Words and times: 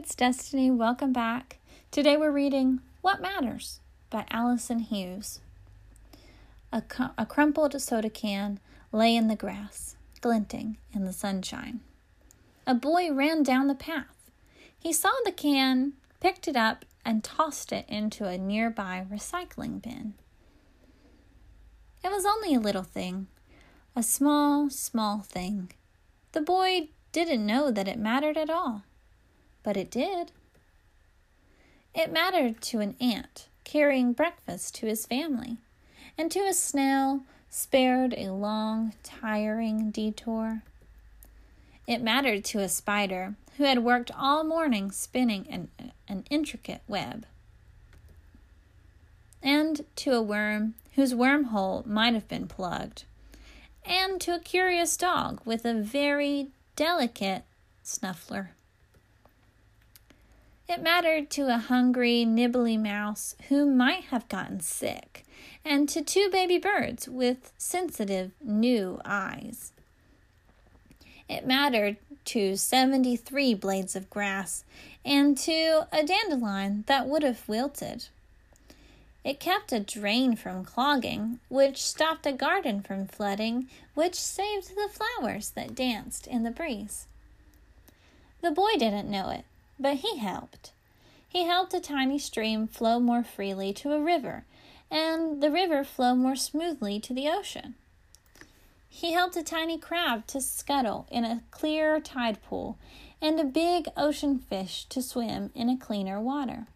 it's 0.00 0.14
Destiny. 0.14 0.70
Welcome 0.70 1.12
back. 1.12 1.58
Today 1.90 2.16
we're 2.16 2.30
reading 2.30 2.80
What 3.02 3.20
Matters 3.20 3.80
by 4.08 4.24
Alison 4.30 4.78
Hughes. 4.78 5.40
A, 6.72 6.82
a 7.18 7.26
crumpled 7.26 7.78
soda 7.82 8.08
can 8.08 8.60
lay 8.92 9.14
in 9.14 9.28
the 9.28 9.36
grass, 9.36 9.96
glinting 10.22 10.78
in 10.94 11.04
the 11.04 11.12
sunshine. 11.12 11.80
A 12.66 12.74
boy 12.74 13.12
ran 13.12 13.42
down 13.42 13.66
the 13.66 13.74
path. 13.74 14.30
He 14.78 14.92
saw 14.92 15.10
the 15.24 15.32
can, 15.32 15.92
picked 16.20 16.48
it 16.48 16.56
up, 16.56 16.86
and 17.04 17.22
tossed 17.22 17.72
it 17.72 17.84
into 17.88 18.24
a 18.26 18.38
nearby 18.38 19.04
recycling 19.12 19.82
bin. 19.82 20.14
It 22.02 22.10
was 22.10 22.24
only 22.24 22.54
a 22.54 22.60
little 22.60 22.84
thing, 22.84 23.26
a 23.94 24.02
small, 24.02 24.70
small 24.70 25.20
thing. 25.20 25.72
The 26.32 26.40
boy 26.40 26.88
didn't 27.12 27.44
know 27.44 27.70
that 27.70 27.88
it 27.88 27.98
mattered 27.98 28.38
at 28.38 28.48
all 28.48 28.84
but 29.62 29.76
it 29.76 29.90
did. 29.90 30.32
It 31.94 32.12
mattered 32.12 32.60
to 32.62 32.80
an 32.80 32.96
ant 33.00 33.48
carrying 33.64 34.12
breakfast 34.12 34.74
to 34.76 34.86
his 34.86 35.06
family, 35.06 35.56
and 36.18 36.30
to 36.32 36.40
a 36.40 36.52
snail 36.52 37.22
spared 37.48 38.14
a 38.16 38.32
long, 38.32 38.92
tiring 39.02 39.90
detour. 39.90 40.62
It 41.86 42.02
mattered 42.02 42.44
to 42.46 42.60
a 42.60 42.68
spider 42.68 43.34
who 43.56 43.64
had 43.64 43.84
worked 43.84 44.10
all 44.16 44.44
morning 44.44 44.90
spinning 44.90 45.46
an, 45.48 45.68
an 46.08 46.24
intricate 46.30 46.82
web, 46.88 47.26
and 49.42 49.84
to 49.96 50.12
a 50.12 50.22
worm 50.22 50.74
whose 50.94 51.14
wormhole 51.14 51.86
might 51.86 52.14
have 52.14 52.28
been 52.28 52.48
plugged, 52.48 53.04
and 53.84 54.20
to 54.20 54.34
a 54.34 54.40
curious 54.40 54.96
dog 54.96 55.40
with 55.44 55.64
a 55.64 55.74
very 55.74 56.48
delicate 56.74 57.44
snuffler. 57.82 58.50
It 60.70 60.82
mattered 60.82 61.30
to 61.30 61.52
a 61.52 61.58
hungry, 61.58 62.24
nibbly 62.24 62.76
mouse 62.76 63.34
who 63.48 63.66
might 63.66 64.04
have 64.04 64.28
gotten 64.28 64.60
sick, 64.60 65.24
and 65.64 65.88
to 65.88 66.00
two 66.00 66.28
baby 66.30 66.58
birds 66.58 67.08
with 67.08 67.52
sensitive, 67.58 68.30
new 68.40 69.00
eyes. 69.04 69.72
It 71.28 71.44
mattered 71.44 71.96
to 72.26 72.56
73 72.56 73.52
blades 73.54 73.96
of 73.96 74.08
grass 74.10 74.62
and 75.04 75.36
to 75.38 75.88
a 75.92 76.04
dandelion 76.04 76.84
that 76.86 77.08
would 77.08 77.24
have 77.24 77.48
wilted. 77.48 78.06
It 79.24 79.40
kept 79.40 79.72
a 79.72 79.80
drain 79.80 80.36
from 80.36 80.64
clogging, 80.64 81.40
which 81.48 81.82
stopped 81.82 82.26
a 82.26 82.32
garden 82.32 82.80
from 82.80 83.08
flooding, 83.08 83.68
which 83.94 84.14
saved 84.14 84.76
the 84.76 84.88
flowers 84.88 85.50
that 85.50 85.74
danced 85.74 86.28
in 86.28 86.44
the 86.44 86.52
breeze. 86.52 87.08
The 88.40 88.52
boy 88.52 88.74
didn't 88.78 89.10
know 89.10 89.30
it, 89.30 89.44
but 89.80 89.96
he 89.96 90.18
helped. 90.18 90.72
He 91.26 91.44
helped 91.44 91.72
a 91.72 91.80
tiny 91.80 92.18
stream 92.18 92.66
flow 92.66 93.00
more 93.00 93.24
freely 93.24 93.72
to 93.74 93.92
a 93.92 94.00
river, 94.00 94.44
and 94.90 95.42
the 95.42 95.50
river 95.50 95.84
flow 95.84 96.14
more 96.14 96.36
smoothly 96.36 97.00
to 97.00 97.14
the 97.14 97.28
ocean. 97.28 97.76
He 98.88 99.12
helped 99.12 99.36
a 99.36 99.42
tiny 99.42 99.78
crab 99.78 100.26
to 100.28 100.40
scuttle 100.40 101.06
in 101.10 101.24
a 101.24 101.42
clear 101.50 101.98
tide 102.00 102.42
pool, 102.42 102.76
and 103.22 103.38
a 103.40 103.44
big 103.44 103.88
ocean 103.96 104.38
fish 104.38 104.84
to 104.86 105.00
swim 105.00 105.50
in 105.54 105.70
a 105.70 105.78
cleaner 105.78 106.20
water. 106.20 106.66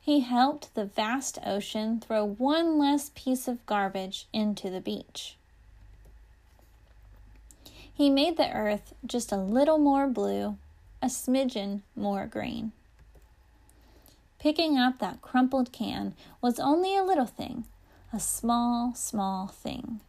He 0.00 0.20
helped 0.20 0.74
the 0.74 0.84
vast 0.84 1.38
ocean 1.44 1.98
throw 1.98 2.24
one 2.24 2.78
less 2.78 3.10
piece 3.14 3.48
of 3.48 3.64
garbage 3.66 4.28
into 4.32 4.70
the 4.70 4.80
beach. 4.80 5.36
He 7.92 8.10
made 8.10 8.36
the 8.36 8.52
earth 8.52 8.94
just 9.04 9.32
a 9.32 9.36
little 9.36 9.78
more 9.78 10.06
blue 10.06 10.58
a 11.02 11.06
smidgen 11.06 11.82
more 11.94 12.26
green. 12.26 12.72
Picking 14.38 14.78
up 14.78 14.98
that 14.98 15.22
crumpled 15.22 15.72
can 15.72 16.14
was 16.40 16.60
only 16.60 16.96
a 16.96 17.02
little 17.02 17.26
thing, 17.26 17.66
a 18.12 18.20
small, 18.20 18.94
small 18.94 19.46
thing, 19.46 20.00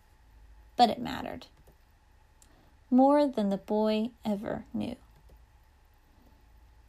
but 0.76 0.90
it 0.90 1.00
mattered. 1.00 1.48
More 2.90 3.28
than 3.28 3.50
the 3.50 3.58
boy 3.58 4.12
ever 4.24 4.66
knew. 4.74 4.96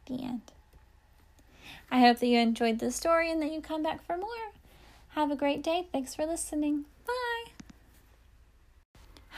The 0.05 0.23
end. 0.23 0.51
I 1.91 1.99
hope 1.99 2.19
that 2.19 2.27
you 2.27 2.39
enjoyed 2.39 2.79
the 2.79 2.91
story 2.91 3.31
and 3.31 3.41
that 3.41 3.51
you 3.51 3.61
come 3.61 3.83
back 3.83 4.05
for 4.05 4.17
more. 4.17 4.53
Have 5.09 5.31
a 5.31 5.35
great 5.35 5.63
day. 5.63 5.87
Thanks 5.91 6.15
for 6.15 6.25
listening. 6.25 6.85